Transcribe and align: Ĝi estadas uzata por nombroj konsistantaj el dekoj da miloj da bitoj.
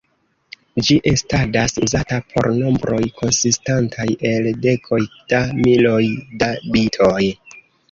Ĝi 0.85 0.95
estadas 1.11 1.77
uzata 1.87 2.17
por 2.31 2.49
nombroj 2.61 3.03
konsistantaj 3.21 4.09
el 4.31 4.51
dekoj 4.65 5.01
da 5.35 5.45
miloj 5.63 6.03
da 6.43 6.53
bitoj. 6.75 7.17